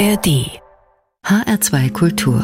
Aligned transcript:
ARD 0.00 0.62
HR2 1.26 1.92
Kultur. 1.92 2.40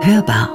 Hörbar. 0.00 0.50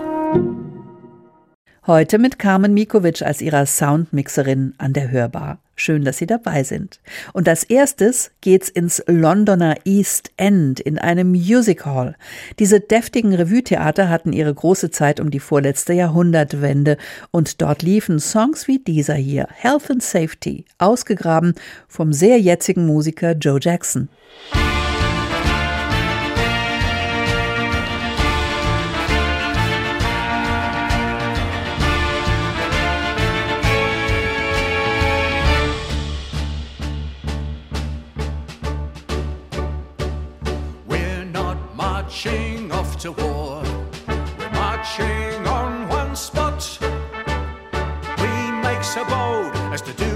Heute 1.86 2.18
mit 2.18 2.40
Carmen 2.40 2.74
Mikovic 2.74 3.22
als 3.22 3.42
ihrer 3.42 3.66
Soundmixerin 3.66 4.74
an 4.78 4.94
der 4.94 5.12
Hörbar. 5.12 5.58
Schön, 5.82 6.06
dass 6.06 6.20
Sie 6.20 6.28
dabei 6.28 6.64
sind. 6.64 7.00
Und 7.34 7.50
als 7.50 7.64
erstes 7.64 8.30
geht's 8.42 8.70
ins 8.70 9.04
Londoner 9.08 9.78
East 9.84 10.30
End 10.38 10.80
in 10.80 11.00
einem 11.00 11.32
Music 11.32 11.88
Hall. 11.88 12.16
Diese 12.60 12.80
deftigen 12.80 13.34
Revue-Theater 13.34 14.08
hatten 14.08 14.32
ihre 14.32 14.54
große 14.54 14.92
Zeit 14.92 15.20
um 15.20 15.32
die 15.32 15.40
vorletzte 15.40 15.94
Jahrhundertwende 15.94 16.98
und 17.32 17.64
dort 17.64 17.82
liefen 17.82 18.20
Songs 18.20 18.68
wie 18.68 18.78
dieser 18.78 19.16
hier, 19.16 19.48
Health 19.56 19.90
and 19.90 20.04
Safety, 20.04 20.66
ausgegraben 20.78 21.56
vom 21.88 22.14
sehr 22.14 22.40
jetzigen 22.40 22.86
Musiker 22.86 23.32
Joe 23.32 23.58
Jackson. 23.60 24.08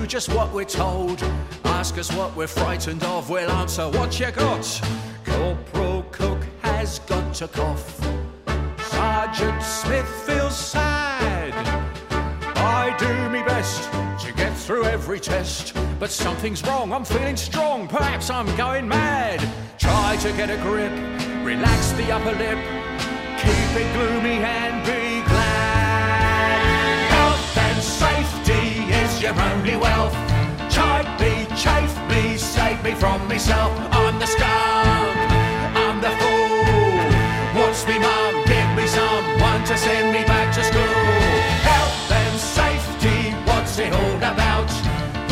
Just 0.06 0.30
what 0.34 0.52
we're 0.54 0.66
told. 0.66 1.22
Ask 1.66 1.98
us 1.98 2.12
what 2.14 2.36
we're 2.36 2.48
frightened 2.48 3.04
of, 3.04 3.30
we'll 3.30 3.50
answer 3.50 3.90
what 3.90 4.20
you 4.20 4.32
got. 4.32 4.82
Corporal 5.26 6.04
Cook 6.12 6.44
has 6.62 7.00
got 7.00 7.34
to 7.36 7.48
cough. 7.48 8.00
Sergeant 8.90 9.62
Smith 9.62 10.08
feels 10.26 10.58
sad. 10.58 11.54
I 12.58 12.96
do 12.98 13.30
me 13.30 13.44
best 13.44 13.90
to 14.26 14.34
get 14.34 14.56
through 14.56 14.86
every 14.86 15.20
test, 15.20 15.76
but 16.00 16.10
something's 16.10 16.64
wrong. 16.64 16.94
I'm 16.94 17.06
feeling 17.06 17.38
strong, 17.38 17.88
perhaps 17.88 18.30
I'm 18.30 18.54
going 18.56 18.88
mad. 18.88 19.40
Try 19.78 20.18
to 20.22 20.32
get 20.34 20.50
a 20.50 20.58
grip 20.58 20.94
Relax 21.46 21.92
the 21.92 22.12
upper 22.12 22.32
lip, 22.32 22.58
keep 23.38 23.80
it 23.80 23.94
gloomy 23.94 24.44
and 24.44 24.84
be 24.84 25.15
your 29.26 29.42
only 29.42 29.76
wealth. 29.76 30.14
Chide 30.70 31.10
me, 31.20 31.34
chafe 31.58 31.98
me, 32.10 32.38
save 32.38 32.84
me 32.84 32.94
from 32.94 33.28
myself. 33.28 33.74
I'm 33.92 34.20
the 34.20 34.28
scum, 34.28 35.18
I'm 35.84 35.98
the 36.00 36.14
fool. 36.22 37.08
What's 37.58 37.82
me 37.88 37.98
mum? 37.98 38.34
Give 38.46 38.70
me 38.78 38.86
someone 38.86 39.64
to 39.66 39.76
send 39.78 40.14
me 40.14 40.24
back 40.26 40.54
to 40.54 40.64
school. 40.64 41.02
Health 41.72 42.12
and 42.22 42.38
safety, 42.40 43.32
what's 43.50 43.80
it 43.80 43.92
all 43.94 44.18
about? 44.18 44.70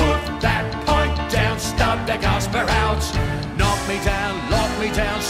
Put 0.02 0.42
that 0.42 0.66
point 0.90 1.16
down, 1.32 1.60
stub 1.60 2.00
the 2.08 2.18
gasper 2.18 2.66
out. 2.84 3.04
Knock 3.60 3.80
me 3.88 3.98
down, 4.04 4.34
lock 4.50 4.72
me 4.80 4.90
down, 4.92 5.22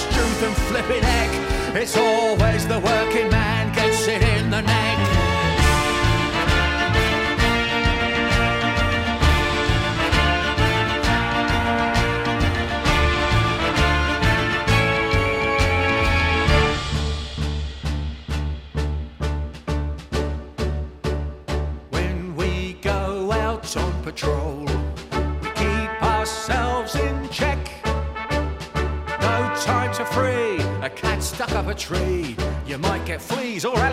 and 0.43 0.55
flipping 0.67 1.03
heck. 1.03 1.75
It's 1.75 1.97
always 1.97 2.67
the 2.67 2.72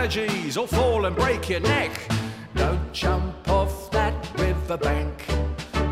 allergies 0.01 0.61
or 0.61 0.67
fall 0.67 1.05
and 1.05 1.15
break 1.15 1.51
your 1.51 1.61
neck. 1.61 1.91
Don't 2.55 2.93
jump 2.93 3.49
off 3.49 3.91
that 3.91 4.15
riverbank 4.39 5.27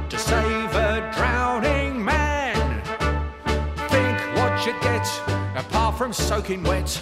to 0.09 0.19
save 0.19 0.75
a 0.75 1.13
drowning 1.15 2.03
man. 2.03 2.57
Think 3.91 4.19
what 4.37 4.67
you'd 4.67 4.81
get 4.81 5.07
apart 5.57 5.99
from 5.99 6.15
soaking 6.15 6.63
wet. 6.63 7.01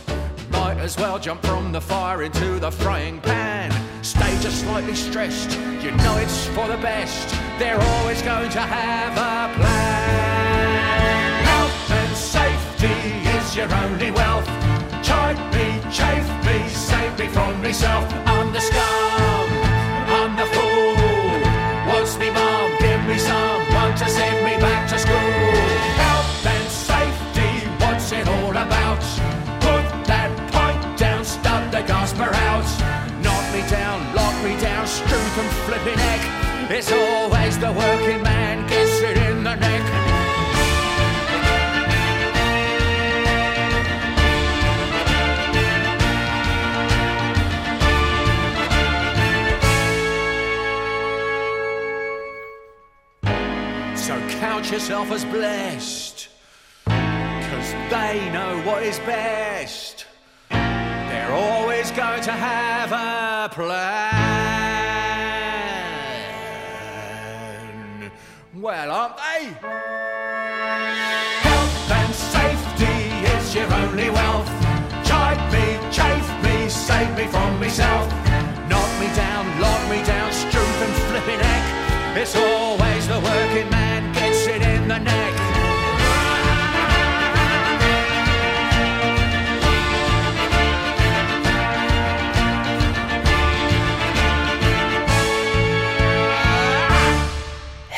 Might 0.51 0.79
as 0.79 0.97
well 0.97 1.19
jump 1.19 1.45
from 1.47 1.71
the 1.71 1.81
fire 1.81 2.23
into 2.25 2.59
the 2.59 2.73
frying 2.73 3.21
pan. 3.21 3.71
Stay 4.03 4.37
just 4.41 4.63
slightly 4.63 4.95
stressed, 4.95 5.53
you 5.83 5.93
know 5.93 6.17
it's 6.17 6.47
for 6.49 6.67
the 6.67 6.79
best. 6.79 7.29
They're 7.59 7.81
always 7.81 8.21
going 8.23 8.51
to 8.51 8.61
have 8.61 9.13
a 9.13 9.55
plan. 9.55 11.45
Health 11.45 11.91
and 11.91 12.17
safety 12.17 13.29
is 13.39 13.55
your 13.55 13.73
only 13.75 14.11
wealth. 14.11 14.49
Chide 15.05 15.39
me, 15.55 15.81
chafe 15.93 16.36
me, 17.19 17.29
from 17.29 17.63
myself. 17.63 18.05
I'm 18.27 18.53
the 18.53 18.61
scum, 18.61 19.49
I'm 20.19 20.37
the 20.37 20.47
fool. 20.47 21.41
What's 21.89 22.19
me 22.19 22.31
mom? 22.31 22.71
Give 22.79 23.03
me 23.07 23.19
someone 23.19 23.95
to 23.97 24.09
send 24.09 24.45
me 24.45 24.57
back 24.61 24.89
to 24.91 24.99
school. 24.99 25.17
Health 26.03 26.47
and 26.47 26.69
safety, 26.69 27.69
what's 27.81 28.13
it 28.13 28.29
all 28.29 28.51
about? 28.51 29.01
Put 29.61 29.85
that 30.07 30.31
point 30.53 30.99
down, 30.99 31.25
stub 31.25 31.71
the 31.71 31.83
gasper 31.83 32.31
out. 32.49 32.69
Knock 33.23 33.45
me 33.55 33.63
down, 33.71 34.15
lock 34.15 34.35
me 34.45 34.61
down, 34.61 34.87
struth 34.87 35.39
and 35.39 35.51
flipping 35.65 35.97
neck. 35.97 36.71
It's 36.71 36.93
always 36.93 37.59
the 37.59 37.73
working 37.73 38.23
man 38.23 38.67
gets 38.69 39.01
it 39.01 39.17
in 39.17 39.45
the 39.45 39.55
neck. 39.55 40.06
Count 54.67 54.81
yourself 54.81 55.13
as 55.13 55.25
blessed. 55.27 56.29
Cause 56.87 57.73
they 57.89 58.29
know 58.33 58.61
what 58.65 58.83
is 58.83 58.99
best. 59.01 60.07
They're 60.51 61.31
always 61.31 61.93
going 61.93 62.23
to 62.23 62.33
have 62.33 62.91
a 62.91 63.49
plan. 63.55 64.11
Well, 68.57 68.91
aren't 68.91 69.17
they? 69.19 69.55
Health 71.47 71.91
and 71.93 72.15
safety 72.15 73.13
is 73.37 73.55
your 73.55 73.73
only 73.73 74.11
wealth. 74.11 74.51
Chide 75.07 75.53
me, 75.53 75.79
chafe 75.93 76.29
me, 76.43 76.69
save 76.69 77.17
me 77.17 77.29
from 77.29 77.61
myself. 77.61 78.11
Knock 78.69 78.91
me 78.99 79.07
down, 79.15 79.61
lock 79.61 79.89
me 79.89 80.03
down, 80.05 80.33
struth 80.33 80.83
and 80.83 80.93
flipping 81.07 81.39
heck. 81.39 82.17
It's 82.17 82.35
always 82.35 83.07
the 83.07 83.21
working 83.21 83.71
man 83.71 83.86
Next. 84.99 85.37
neck. 85.37 85.46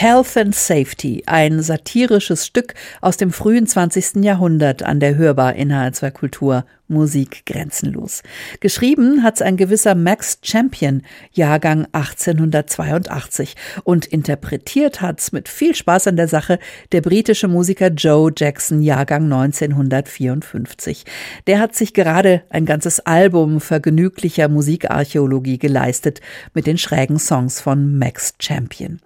Health 0.01 0.37
and 0.37 0.55
Safety, 0.55 1.25
ein 1.27 1.61
satirisches 1.61 2.47
Stück 2.47 2.75
aus 3.01 3.17
dem 3.17 3.33
frühen 3.33 3.67
20. 3.67 4.23
Jahrhundert 4.23 4.85
an 4.85 5.01
der 5.01 5.17
Hörbar 5.17 5.57
in 5.57 5.73
HR2 5.73 6.13
Kultur 6.13 6.65
Musik 6.87 7.45
grenzenlos. 7.47 8.23
Geschrieben 8.61 9.25
hat's 9.25 9.43
ein 9.43 9.57
gewisser 9.57 9.97
Max 9.97 10.39
Champion, 10.41 11.03
Jahrgang 11.33 11.89
1882 11.91 13.57
und 13.83 14.07
interpretiert 14.07 15.01
hat's 15.01 15.33
mit 15.33 15.49
viel 15.49 15.75
Spaß 15.75 16.07
an 16.07 16.15
der 16.15 16.29
Sache 16.29 16.61
der 16.93 17.01
britische 17.01 17.49
Musiker 17.49 17.89
Joe 17.89 18.31
Jackson, 18.35 18.81
Jahrgang 18.81 19.25
1954. 19.25 21.07
Der 21.49 21.59
hat 21.59 21.75
sich 21.75 21.93
gerade 21.93 22.45
ein 22.51 22.67
ganzes 22.67 23.01
Album 23.01 23.61
vergnüglicher 23.61 24.47
Musikarchäologie 24.47 25.59
geleistet 25.59 26.21
mit 26.55 26.69
den 26.69 26.79
schrägen 26.79 27.19
Songs 27.19 27.61
von 27.61 27.99
Max 27.99 28.35
Champion. 28.39 29.01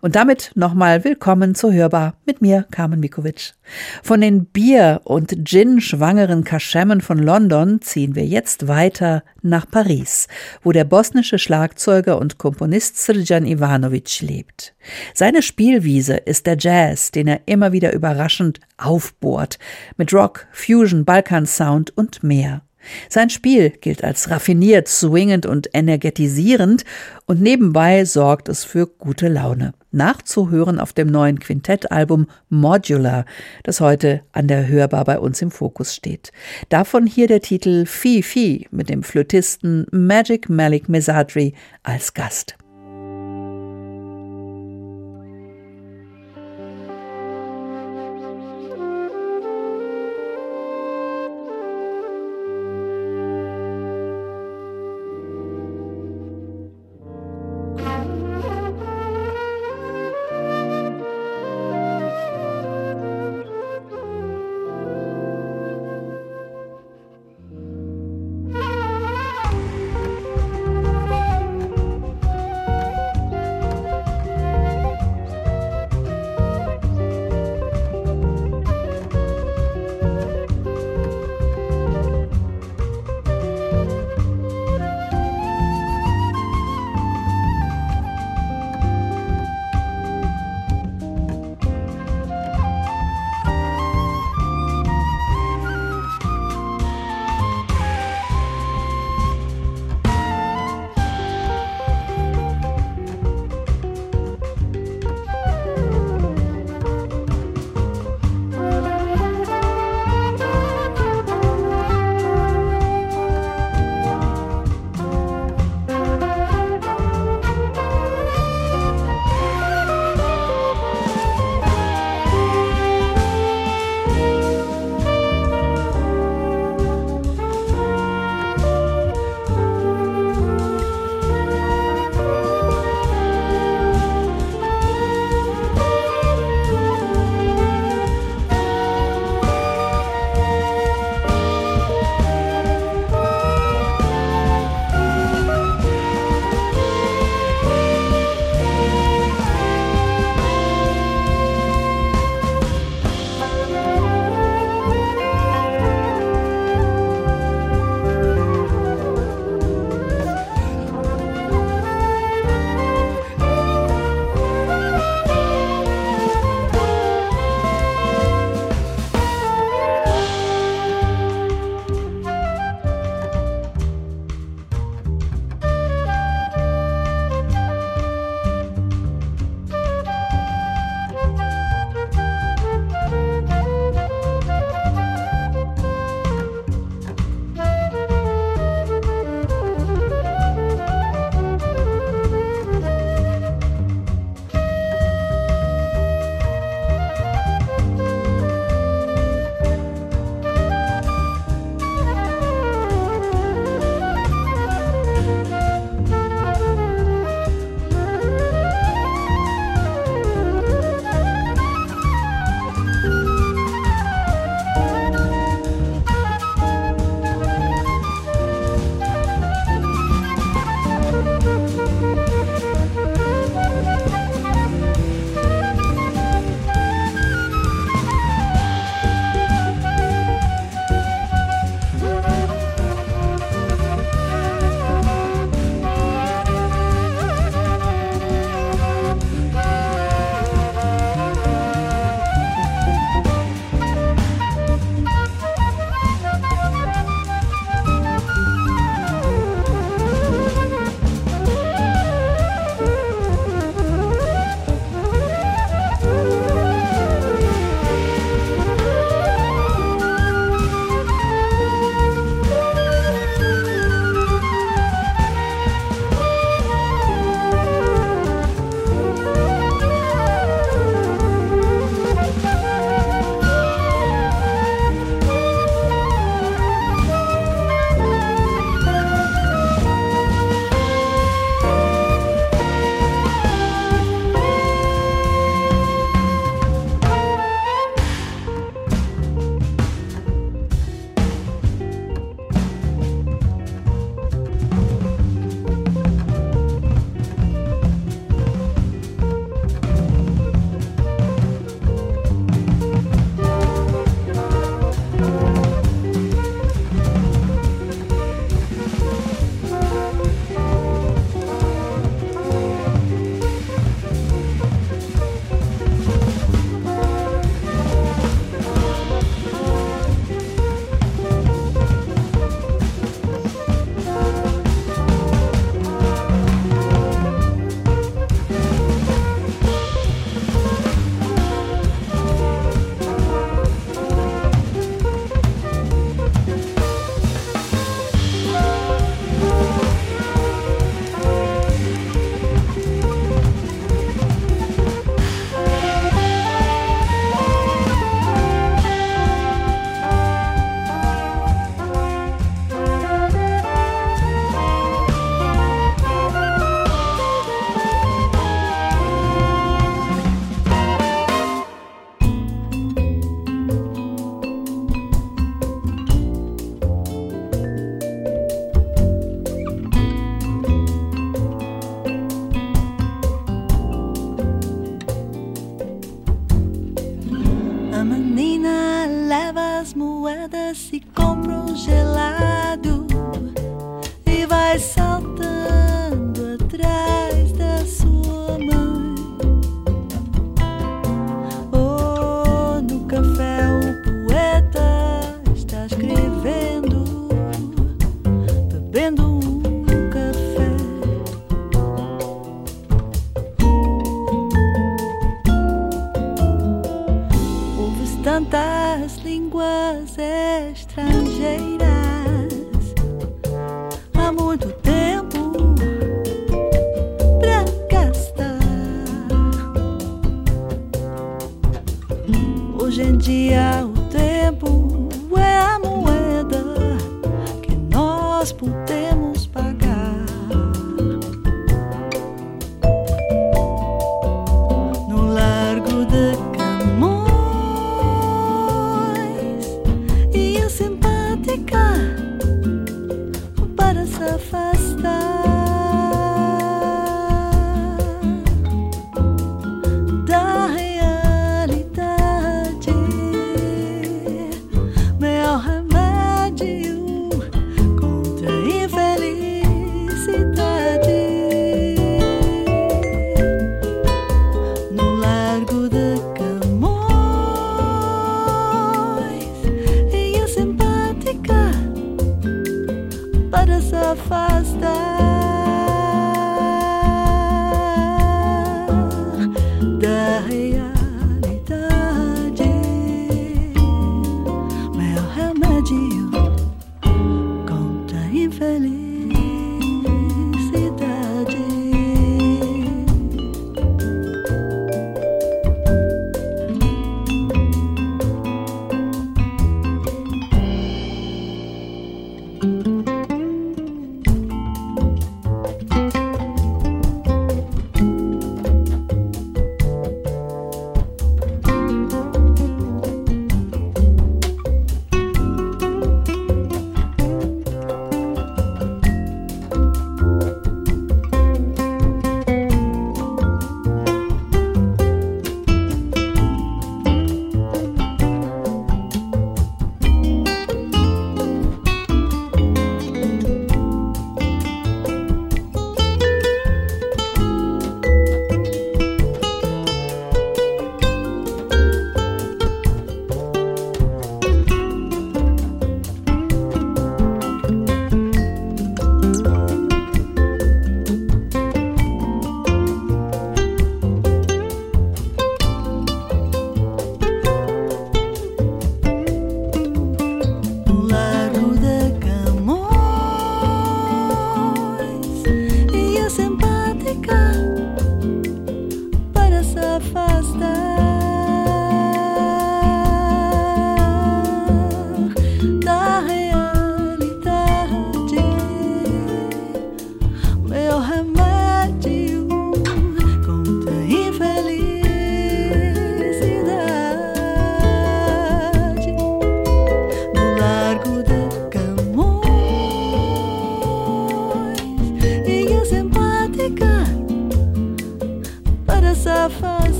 Und 0.00 0.16
damit 0.16 0.52
nochmal 0.54 1.04
willkommen 1.04 1.54
zu 1.54 1.72
Hörbar 1.72 2.14
mit 2.24 2.40
mir, 2.40 2.66
Carmen 2.70 3.00
Mikovic. 3.00 3.54
Von 4.02 4.20
den 4.20 4.46
Bier- 4.46 5.00
und 5.04 5.44
Gin-schwangeren 5.44 6.44
Kaschemmen 6.44 7.00
von 7.00 7.18
London 7.18 7.80
ziehen 7.80 8.14
wir 8.14 8.24
jetzt 8.24 8.68
weiter 8.68 9.22
nach 9.42 9.70
Paris, 9.70 10.28
wo 10.62 10.72
der 10.72 10.84
bosnische 10.84 11.38
Schlagzeuger 11.38 12.18
und 12.18 12.38
Komponist 12.38 12.96
Srđan 12.96 13.46
Ivanovic 13.46 14.20
lebt. 14.20 14.74
Seine 15.14 15.42
Spielwiese 15.42 16.16
ist 16.16 16.46
der 16.46 16.56
Jazz, 16.58 17.10
den 17.10 17.28
er 17.28 17.40
immer 17.46 17.72
wieder 17.72 17.92
überraschend 17.92 18.60
aufbohrt, 18.78 19.58
mit 19.96 20.12
Rock, 20.12 20.46
Fusion, 20.52 21.04
Balkan-Sound 21.04 21.96
und 21.96 22.22
mehr. 22.22 22.62
Sein 23.08 23.30
Spiel 23.30 23.70
gilt 23.70 24.04
als 24.04 24.30
raffiniert, 24.30 24.88
swingend 24.88 25.46
und 25.46 25.68
energetisierend 25.72 26.84
und 27.26 27.40
nebenbei 27.40 28.04
sorgt 28.04 28.48
es 28.48 28.64
für 28.64 28.86
gute 28.86 29.28
Laune. 29.28 29.72
Nachzuhören 29.90 30.80
auf 30.80 30.92
dem 30.92 31.08
neuen 31.08 31.40
Quintettalbum 31.40 32.26
Modular, 32.50 33.24
das 33.62 33.80
heute 33.80 34.22
an 34.32 34.46
der 34.46 34.68
Hörbar 34.68 35.04
bei 35.04 35.18
uns 35.18 35.40
im 35.40 35.50
Fokus 35.50 35.94
steht. 35.94 36.30
Davon 36.68 37.06
hier 37.06 37.26
der 37.26 37.40
Titel 37.40 37.86
Fi 37.86 38.22
Fi 38.22 38.66
mit 38.70 38.90
dem 38.90 39.02
Flötisten 39.02 39.86
Magic 39.90 40.48
Malik 40.48 40.88
Mesadri 40.88 41.54
als 41.82 42.12
Gast. 42.12 42.56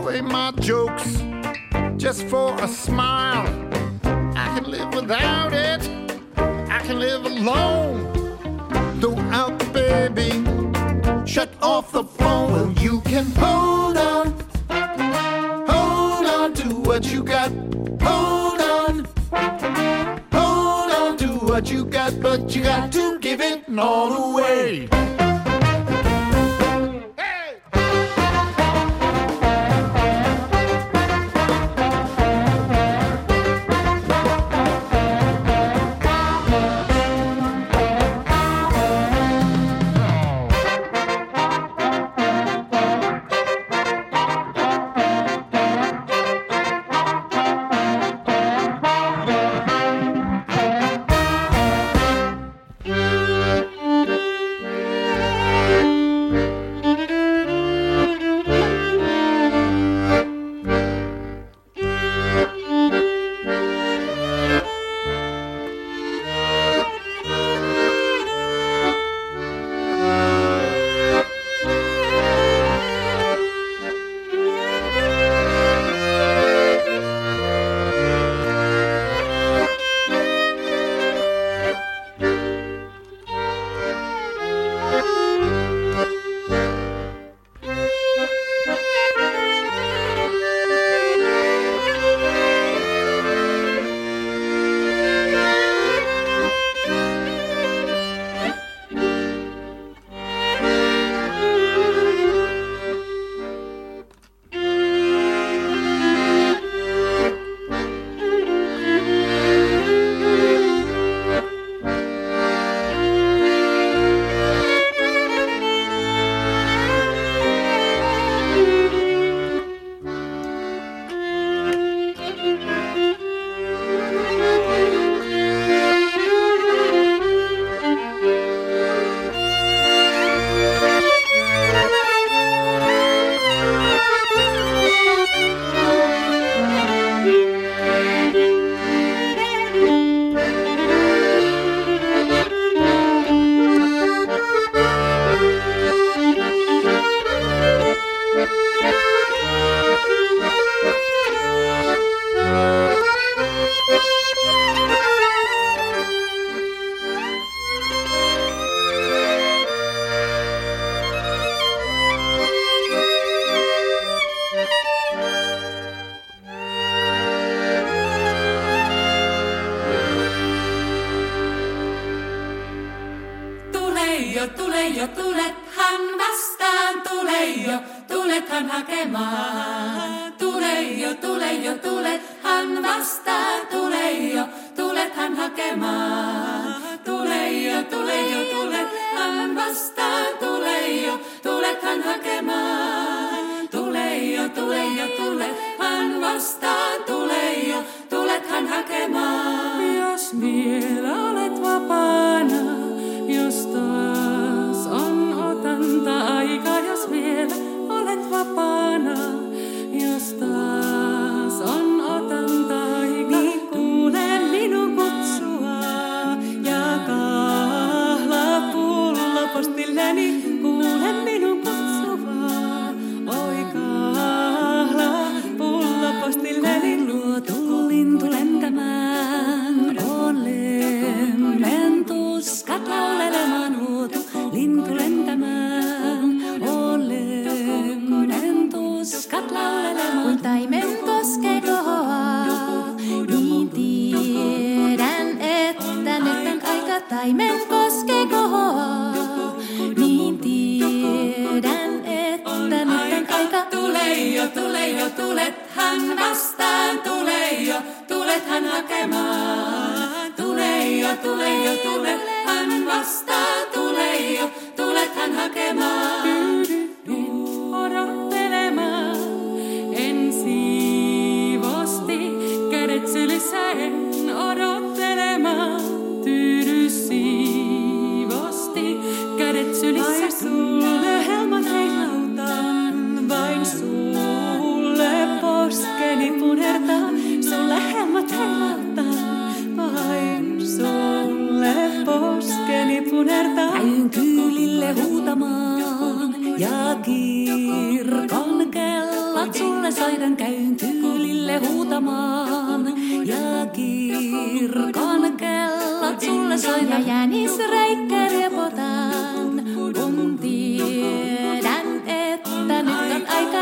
away 0.00 0.20
my 0.20 0.50
jokes 0.60 1.22
just 1.96 2.26
for 2.26 2.54
a 2.62 2.68
smile. 2.68 3.46
I 4.36 4.46
can 4.54 4.70
live 4.70 4.94
without 4.94 5.52
it. 5.52 5.82
I 6.36 6.78
can 6.84 6.98
live 6.98 7.24
alone. 7.24 7.96
Go 9.00 9.16
out, 9.40 9.58
baby. 9.72 10.30
Shut 11.26 11.50
off 11.60 11.92
the 11.92 12.04
phone. 12.04 12.52
Well, 12.52 12.72
you 12.84 13.00
can 13.02 13.26
hold 13.36 13.96
on. 13.96 14.26
Hold 15.68 16.26
on 16.26 16.54
to 16.54 16.68
what 16.88 17.04
you 17.12 17.22
got. 17.22 17.50
Hold 18.02 18.60
on. 18.60 18.94
Hold 20.32 20.90
on 20.92 21.16
to 21.18 21.28
what 21.46 21.70
you 21.70 21.84
got, 21.84 22.20
but 22.20 22.54
you 22.54 22.62
got 22.62 22.92
to 22.92 23.18
give 23.18 23.40
it 23.40 23.64
all 23.76 24.32
away. 24.32 24.88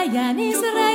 Brian 0.08 0.38
is 0.38 0.85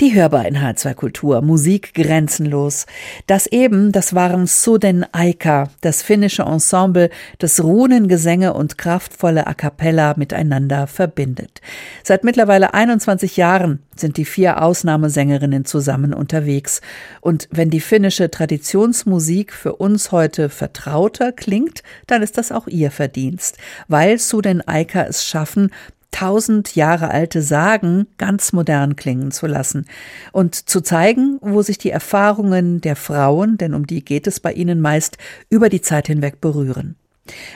Die 0.00 0.14
hörbar 0.14 0.46
in 0.46 0.56
H2 0.56 0.94
Kultur, 0.94 1.42
Musik 1.42 1.92
grenzenlos. 1.92 2.86
Das 3.26 3.48
eben, 3.48 3.90
das 3.90 4.14
waren 4.14 4.46
Suden 4.46 5.04
Aika, 5.10 5.70
das 5.80 6.02
finnische 6.02 6.42
Ensemble, 6.42 7.10
das 7.40 7.64
Runengesänge 7.64 8.54
und 8.54 8.78
kraftvolle 8.78 9.48
A 9.48 9.54
cappella 9.54 10.14
miteinander 10.16 10.86
verbindet. 10.86 11.60
Seit 12.04 12.22
mittlerweile 12.22 12.74
21 12.74 13.36
Jahren 13.36 13.80
sind 13.96 14.18
die 14.18 14.24
vier 14.24 14.62
Ausnahmesängerinnen 14.62 15.64
zusammen 15.64 16.14
unterwegs. 16.14 16.80
Und 17.20 17.48
wenn 17.50 17.68
die 17.68 17.80
finnische 17.80 18.30
Traditionsmusik 18.30 19.52
für 19.52 19.74
uns 19.74 20.12
heute 20.12 20.48
vertrauter 20.48 21.32
klingt, 21.32 21.82
dann 22.06 22.22
ist 22.22 22.38
das 22.38 22.52
auch 22.52 22.68
ihr 22.68 22.92
Verdienst, 22.92 23.58
weil 23.88 24.20
Suden 24.20 24.62
Aika 24.64 25.02
es 25.02 25.24
schaffen, 25.24 25.72
tausend 26.10 26.74
Jahre 26.74 27.10
alte 27.10 27.42
Sagen 27.42 28.06
ganz 28.16 28.52
modern 28.52 28.96
klingen 28.96 29.30
zu 29.30 29.46
lassen 29.46 29.86
und 30.32 30.54
zu 30.54 30.80
zeigen, 30.80 31.38
wo 31.40 31.62
sich 31.62 31.78
die 31.78 31.90
Erfahrungen 31.90 32.80
der 32.80 32.96
Frauen, 32.96 33.58
denn 33.58 33.74
um 33.74 33.86
die 33.86 34.04
geht 34.04 34.26
es 34.26 34.40
bei 34.40 34.52
ihnen 34.52 34.80
meist, 34.80 35.18
über 35.50 35.68
die 35.68 35.80
Zeit 35.80 36.06
hinweg 36.06 36.40
berühren. 36.40 36.96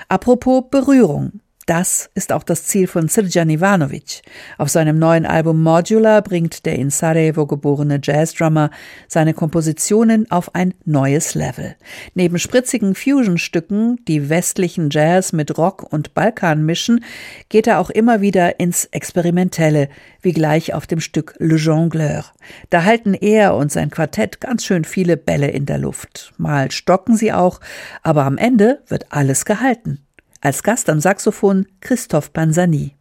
Apropos 0.08 0.64
Berührung. 0.70 1.40
Das 1.66 2.10
ist 2.14 2.32
auch 2.32 2.42
das 2.42 2.64
Ziel 2.64 2.88
von 2.88 3.08
Srđan 3.08 3.48
Ivanovic. 3.48 4.22
Auf 4.58 4.68
seinem 4.68 4.98
neuen 4.98 5.24
Album 5.24 5.62
Modular 5.62 6.20
bringt 6.20 6.66
der 6.66 6.76
in 6.76 6.90
Sarajevo 6.90 7.46
geborene 7.46 8.00
Jazzdrummer 8.02 8.70
seine 9.06 9.32
Kompositionen 9.32 10.28
auf 10.28 10.56
ein 10.56 10.74
neues 10.84 11.36
Level. 11.36 11.76
Neben 12.14 12.40
spritzigen 12.40 12.96
Fusion-Stücken, 12.96 14.04
die 14.08 14.28
westlichen 14.28 14.90
Jazz 14.90 15.32
mit 15.32 15.56
Rock 15.56 15.84
und 15.92 16.14
Balkan 16.14 16.66
mischen, 16.66 17.04
geht 17.48 17.68
er 17.68 17.78
auch 17.78 17.90
immer 17.90 18.20
wieder 18.20 18.58
ins 18.58 18.86
Experimentelle, 18.86 19.88
wie 20.20 20.32
gleich 20.32 20.74
auf 20.74 20.88
dem 20.88 20.98
Stück 20.98 21.36
Le 21.38 21.56
Jongleur. 21.56 22.24
Da 22.70 22.82
halten 22.82 23.14
er 23.14 23.54
und 23.54 23.70
sein 23.70 23.90
Quartett 23.90 24.40
ganz 24.40 24.64
schön 24.64 24.84
viele 24.84 25.16
Bälle 25.16 25.48
in 25.48 25.66
der 25.66 25.78
Luft. 25.78 26.32
Mal 26.38 26.72
stocken 26.72 27.16
sie 27.16 27.32
auch, 27.32 27.60
aber 28.02 28.24
am 28.24 28.36
Ende 28.36 28.82
wird 28.88 29.12
alles 29.12 29.44
gehalten. 29.44 30.04
Als 30.44 30.64
Gast 30.64 30.90
am 30.90 30.98
Saxophon 30.98 31.66
Christoph 31.80 32.32
Panzani. 32.32 32.96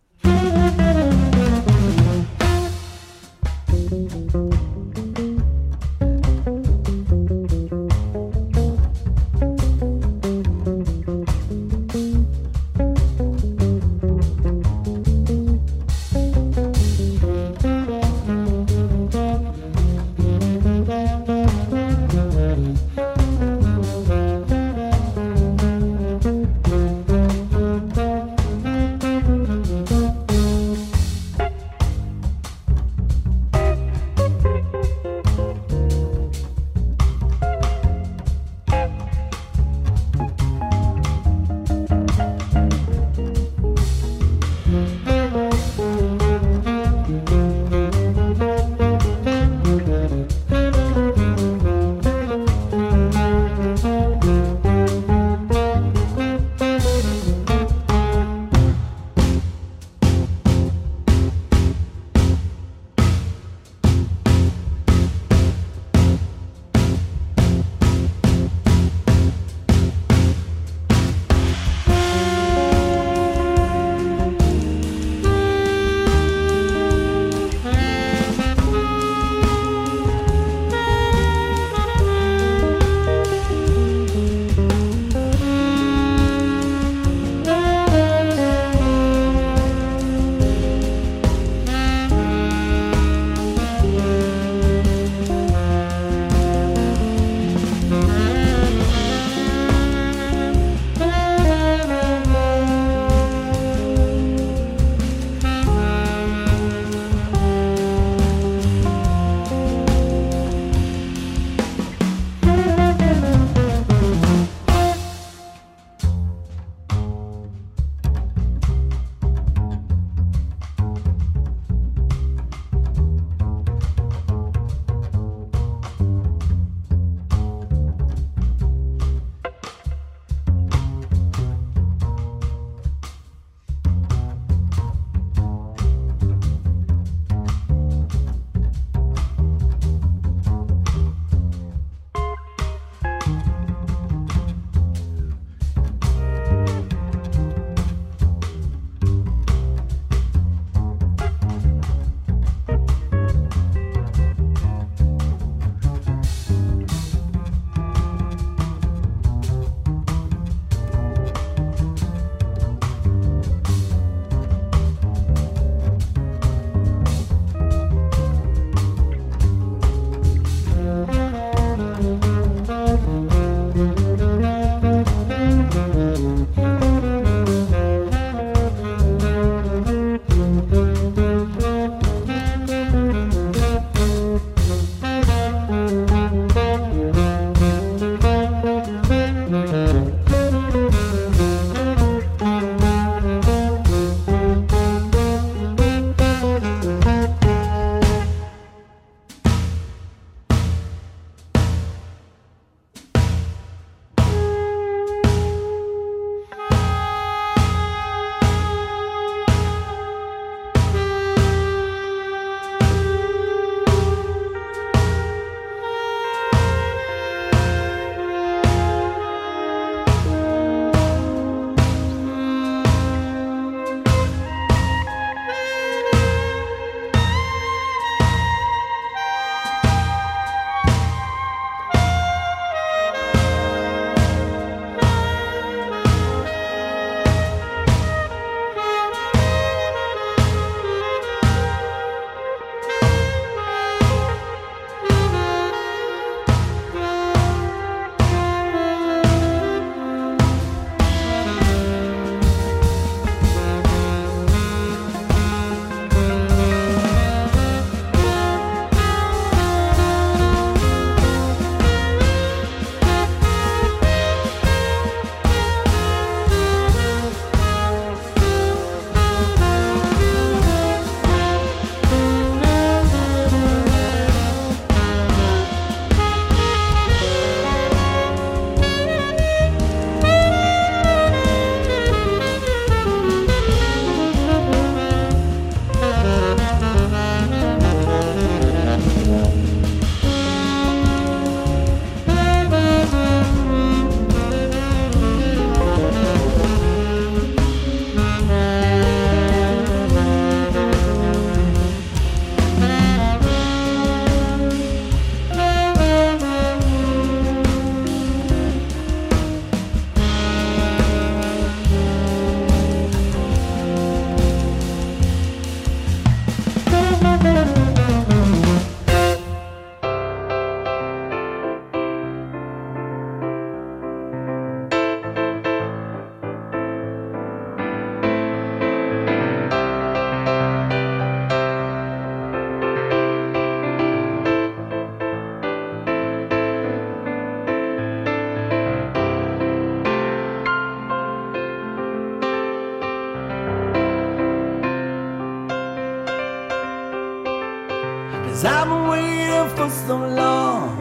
Cause 348.62 348.70
I've 348.70 348.88
been 348.88 349.08
waiting 349.08 349.76
for 349.76 349.90
so 349.90 350.18
long. 350.18 350.96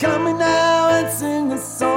Come 0.00 0.24
me 0.24 0.32
now 0.32 0.88
and 0.90 1.08
sing 1.16 1.52
a 1.52 1.58
song. 1.58 1.91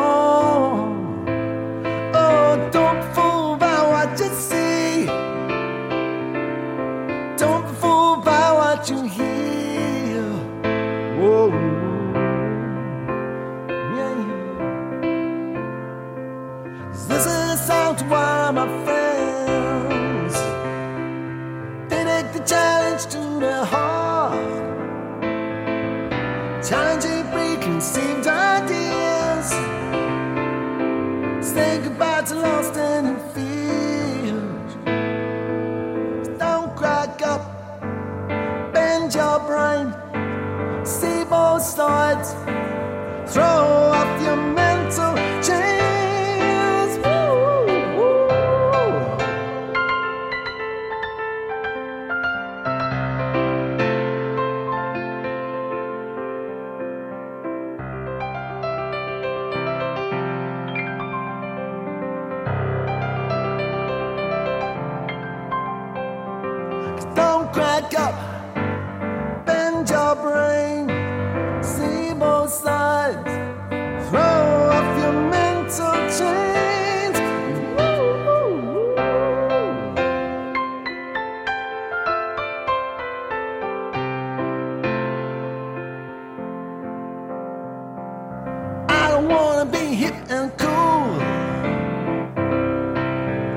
and 90.30 90.52
cool. 90.58 91.22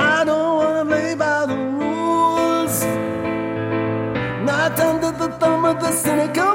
I 0.01 0.25
don't 0.25 0.57
wanna 0.61 0.85
play 0.91 1.15
by 1.15 1.47
the 1.47 1.57
rules. 1.81 2.77
Not 4.45 4.79
under 4.81 5.13
the 5.13 5.29
thumb 5.39 5.65
of 5.65 5.81
the 5.81 5.93
cynical. 5.93 6.48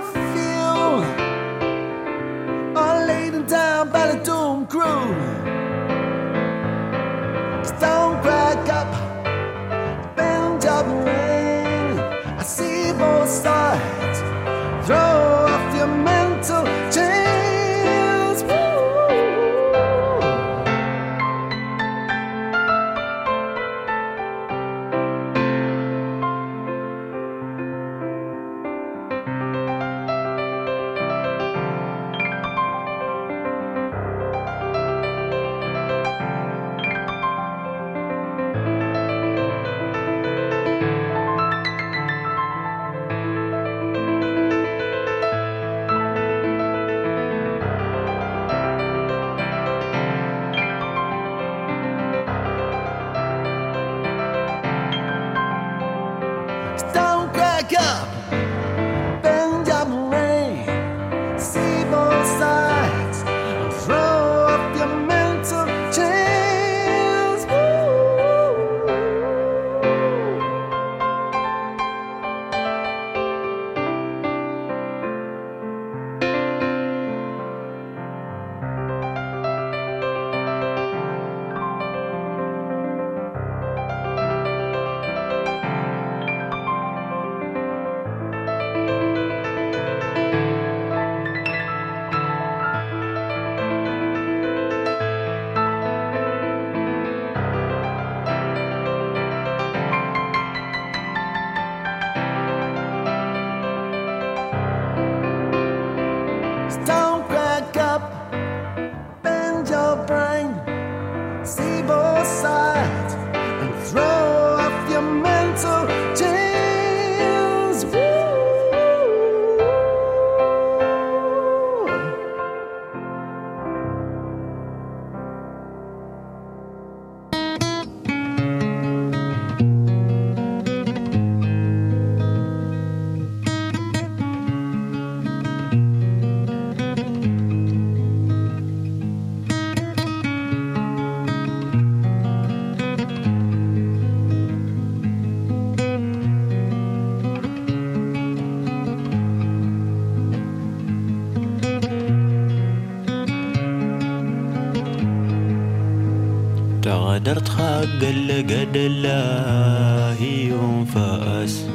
قدرت 157.23 157.49
حق 157.49 158.03
قد 158.51 158.75
الله 158.75 160.19
ينفاس 160.23 161.65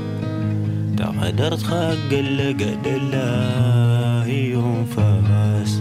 تقدرت 0.96 1.62
حق 1.62 2.12
قد 2.60 2.86
الله 2.86 4.28
فاس 4.96 5.80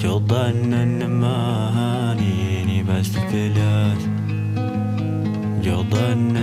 جو 0.00 0.20
ظن 0.28 1.06
ما 1.06 1.40
هانيني 1.76 2.82
بس 2.82 3.06
ثلاث 3.06 4.00
جو 5.64 5.84
ظن 5.92 6.34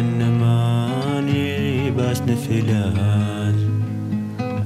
ما 0.42 0.58
هانيني 0.94 1.92
بس 1.92 2.18
ثلاث 2.18 3.56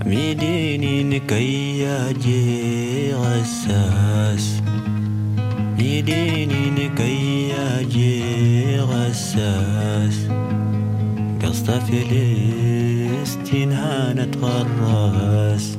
ميديني 0.05 1.03
نكياجي 1.03 2.43
غساس. 3.13 4.61
ميديني 5.79 6.38
الإحساس 9.39 10.27
قصد 11.43 11.79
فلسطين 11.79 13.71
هانت 13.71 14.37
غراس 14.37 15.77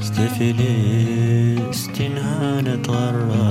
قصد 0.00 0.14
فلسطين 0.14 2.18
هانت 2.18 2.90
غراس 2.90 3.41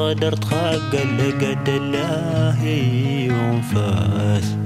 قدرت 0.00 0.44
خقل 0.44 1.18
قد 1.40 1.68
الله 1.68 2.60
وفاس 3.36 4.56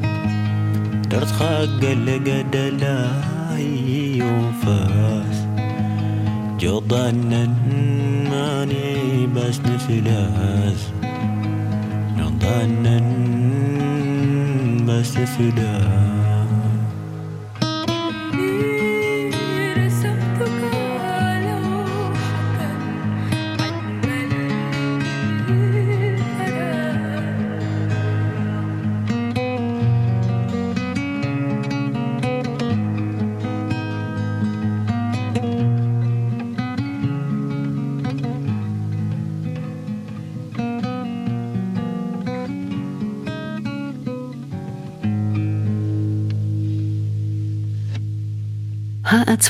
درت 1.10 1.26
خقل 1.26 2.06
قد 2.26 2.54
الله 2.54 3.24
وفاس 4.22 5.36
جو 6.60 6.82
ظنن 6.88 7.54
ماني 8.30 9.26
بس 9.34 9.60
نفلاس. 9.60 10.80
جو 12.18 12.28
ظنن 12.40 13.06
بس 14.86 15.16
نفلاس. 15.18 16.33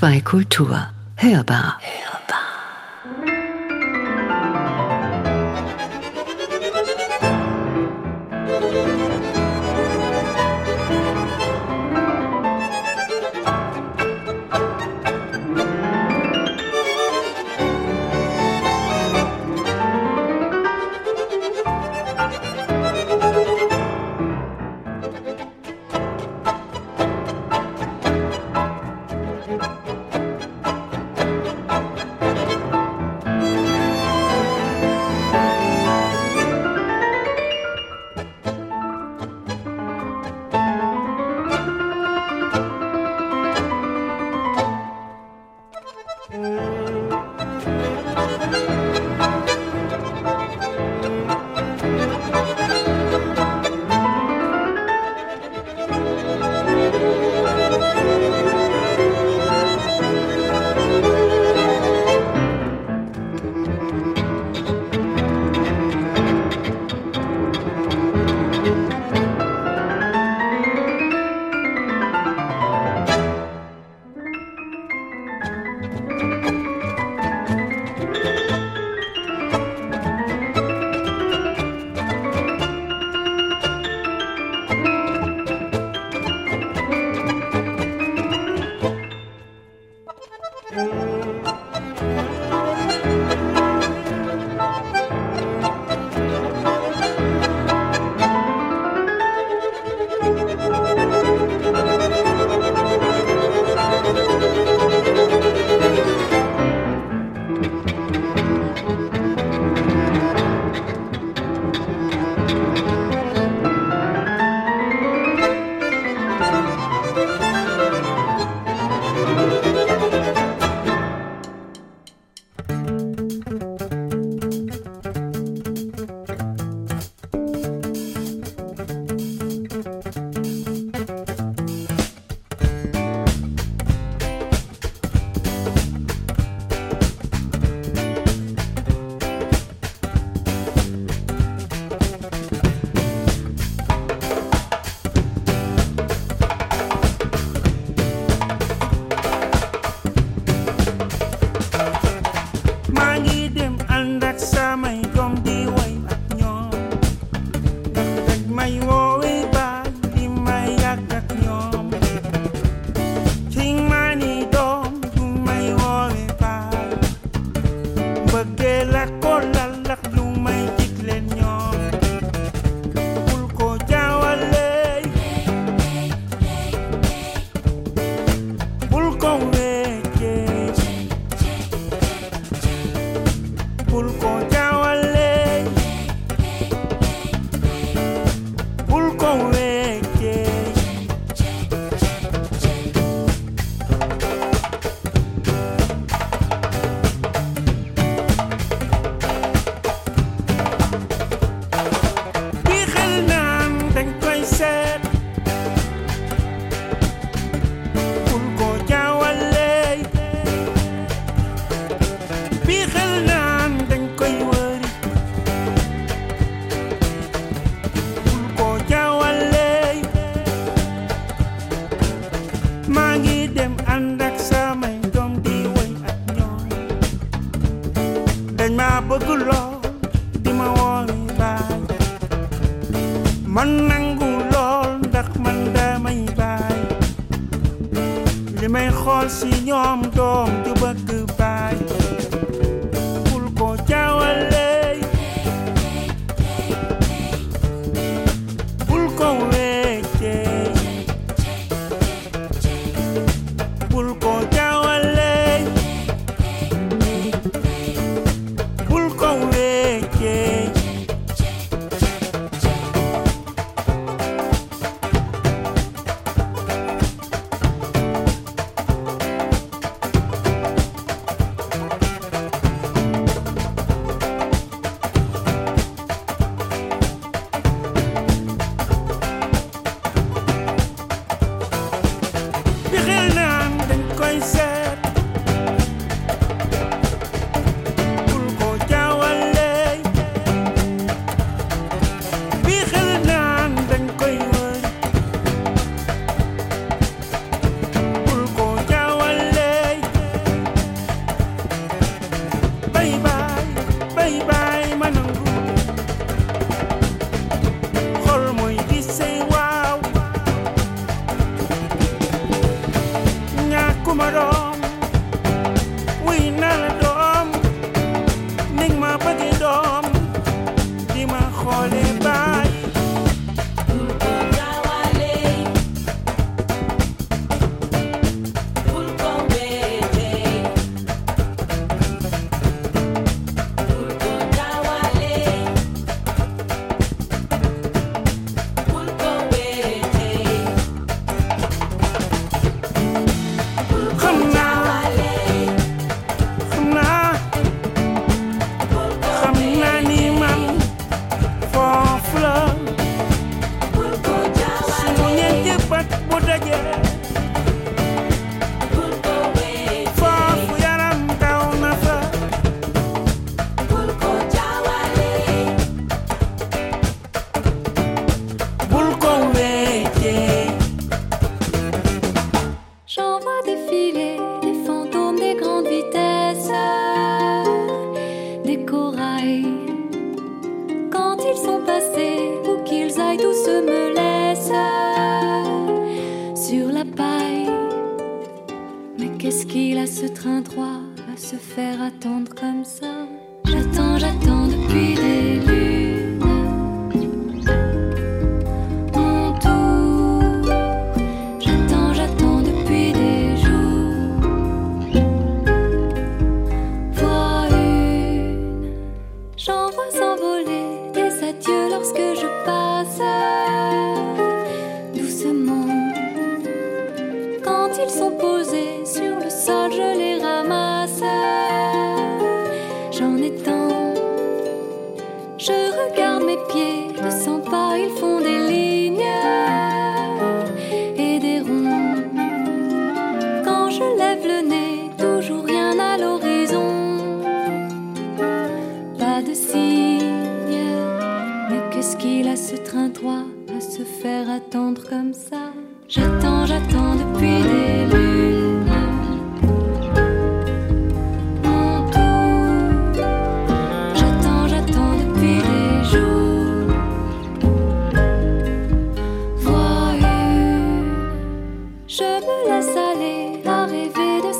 HR2 0.04 0.22
Kultur. 0.22 0.76
Hörbar. 1.16 1.80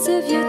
se 0.05 0.21
vient. 0.21 0.44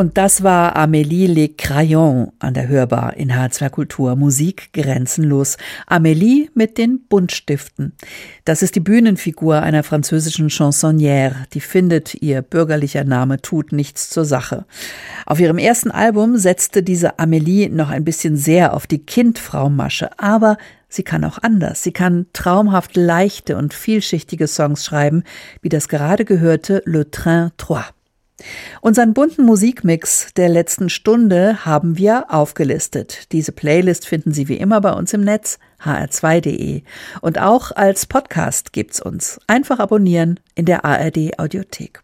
Und 0.00 0.16
das 0.16 0.42
war 0.42 0.76
Amélie 0.78 1.26
Le 1.26 1.50
Crayon 1.50 2.32
an 2.38 2.54
der 2.54 2.68
Hörbar 2.68 3.18
in 3.18 3.30
H2 3.30 3.68
Kultur. 3.68 4.16
Musik 4.16 4.72
grenzenlos. 4.72 5.58
Amélie 5.86 6.48
mit 6.54 6.78
den 6.78 7.02
Buntstiften. 7.06 7.92
Das 8.46 8.62
ist 8.62 8.76
die 8.76 8.80
Bühnenfigur 8.80 9.60
einer 9.60 9.82
französischen 9.82 10.48
Chansonnière, 10.48 11.34
die 11.52 11.60
findet, 11.60 12.14
ihr 12.14 12.40
bürgerlicher 12.40 13.04
Name 13.04 13.42
tut 13.42 13.72
nichts 13.72 14.08
zur 14.08 14.24
Sache. 14.24 14.64
Auf 15.26 15.38
ihrem 15.38 15.58
ersten 15.58 15.90
Album 15.90 16.38
setzte 16.38 16.82
diese 16.82 17.18
Amélie 17.18 17.68
noch 17.68 17.90
ein 17.90 18.06
bisschen 18.06 18.38
sehr 18.38 18.72
auf 18.72 18.86
die 18.86 19.04
Kindfrau-Masche, 19.04 20.18
aber 20.18 20.56
Sie 20.88 21.02
kann 21.02 21.24
auch 21.24 21.36
anders. 21.42 21.82
Sie 21.82 21.92
kann 21.92 22.24
traumhaft 22.32 22.96
leichte 22.96 23.58
und 23.58 23.74
vielschichtige 23.74 24.46
Songs 24.46 24.82
schreiben, 24.82 25.24
wie 25.60 25.68
das 25.68 25.88
gerade 25.88 26.24
gehörte 26.24 26.82
Le 26.86 27.10
Train 27.10 27.50
3. 27.58 27.84
Unseren 28.80 29.14
bunten 29.14 29.44
Musikmix 29.44 30.32
der 30.36 30.48
letzten 30.48 30.88
Stunde 30.88 31.64
haben 31.64 31.96
wir 31.96 32.26
aufgelistet. 32.28 33.32
Diese 33.32 33.52
Playlist 33.52 34.06
finden 34.06 34.32
Sie 34.32 34.48
wie 34.48 34.56
immer 34.56 34.80
bei 34.80 34.92
uns 34.92 35.12
im 35.12 35.22
Netz 35.22 35.58
hr2.de 35.82 36.82
und 37.20 37.40
auch 37.40 37.72
als 37.72 38.06
Podcast 38.06 38.72
gibt's 38.72 39.00
uns. 39.00 39.40
Einfach 39.46 39.78
abonnieren 39.78 40.40
in 40.54 40.66
der 40.66 40.84
ARD 40.84 41.38
Audiothek. 41.38 42.02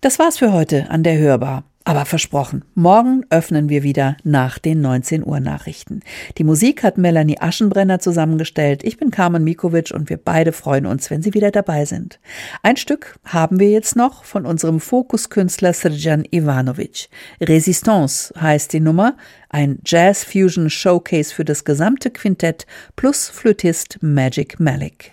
Das 0.00 0.18
war's 0.18 0.38
für 0.38 0.52
heute 0.52 0.88
an 0.90 1.02
der 1.02 1.18
Hörbar. 1.18 1.64
Aber 1.84 2.04
versprochen, 2.04 2.64
morgen 2.74 3.24
öffnen 3.30 3.68
wir 3.68 3.82
wieder 3.82 4.16
nach 4.22 4.60
den 4.60 4.80
19 4.82 5.26
Uhr 5.26 5.40
Nachrichten. 5.40 6.00
Die 6.38 6.44
Musik 6.44 6.84
hat 6.84 6.96
Melanie 6.96 7.40
Aschenbrenner 7.40 7.98
zusammengestellt. 7.98 8.84
Ich 8.84 8.98
bin 8.98 9.10
Carmen 9.10 9.42
Mikovic 9.42 9.90
und 9.90 10.08
wir 10.08 10.16
beide 10.16 10.52
freuen 10.52 10.86
uns, 10.86 11.10
wenn 11.10 11.22
Sie 11.22 11.34
wieder 11.34 11.50
dabei 11.50 11.84
sind. 11.84 12.20
Ein 12.62 12.76
Stück 12.76 13.18
haben 13.24 13.58
wir 13.58 13.70
jetzt 13.70 13.96
noch 13.96 14.22
von 14.22 14.46
unserem 14.46 14.78
Fokuskünstler 14.78 15.72
Srjan 15.72 16.24
Ivanovic. 16.30 17.08
Resistance 17.40 18.32
heißt 18.40 18.72
die 18.72 18.80
Nummer, 18.80 19.16
ein 19.48 19.80
Jazz-Fusion-Showcase 19.84 21.34
für 21.34 21.44
das 21.44 21.64
gesamte 21.64 22.10
Quintett 22.10 22.64
plus 22.94 23.28
Flötist 23.28 23.98
Magic 24.02 24.60
Malik. 24.60 25.12